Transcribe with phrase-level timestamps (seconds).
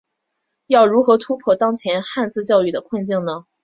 [0.65, 3.45] 要如何突破当前汉字教育的困境呢？